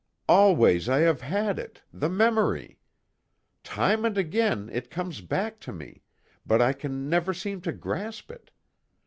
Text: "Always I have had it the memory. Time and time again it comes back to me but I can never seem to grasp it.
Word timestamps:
"Always 0.27 0.89
I 0.89 1.01
have 1.01 1.21
had 1.21 1.59
it 1.59 1.83
the 1.93 2.09
memory. 2.09 2.79
Time 3.63 4.03
and 4.03 4.15
time 4.15 4.19
again 4.25 4.69
it 4.73 4.89
comes 4.89 5.21
back 5.21 5.59
to 5.59 5.71
me 5.71 6.01
but 6.43 6.59
I 6.59 6.73
can 6.73 7.07
never 7.07 7.35
seem 7.35 7.61
to 7.61 7.71
grasp 7.71 8.31
it. 8.31 8.49